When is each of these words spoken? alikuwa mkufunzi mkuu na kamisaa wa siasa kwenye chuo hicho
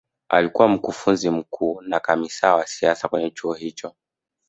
alikuwa 0.29 0.67
mkufunzi 0.67 1.29
mkuu 1.29 1.81
na 1.81 1.99
kamisaa 1.99 2.55
wa 2.55 2.67
siasa 2.67 3.07
kwenye 3.07 3.29
chuo 3.31 3.53
hicho 3.53 3.95